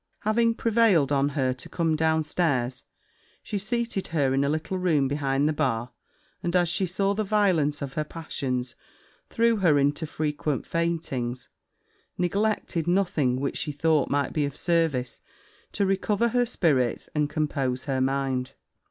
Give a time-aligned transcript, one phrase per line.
[0.21, 2.83] Having prevailed on her to come down stairs,
[3.43, 5.91] she seated her in a little room behind the bar;
[6.41, 8.75] and as she saw the violence of her passions
[9.29, 11.49] threw her into frequent faintings,
[12.17, 15.21] neglected nothing which she thought might be of service
[15.71, 18.53] to recover her spirits and compose her mind.